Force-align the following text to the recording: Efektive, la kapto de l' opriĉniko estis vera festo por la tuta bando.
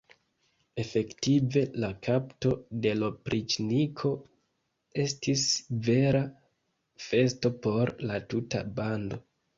Efektive, 0.83 1.61
la 1.83 1.89
kapto 2.07 2.53
de 2.85 2.93
l' 3.01 3.05
opriĉniko 3.09 4.13
estis 5.07 5.45
vera 5.91 6.23
festo 7.09 7.53
por 7.67 7.93
la 8.13 8.19
tuta 8.33 8.65
bando. 8.81 9.23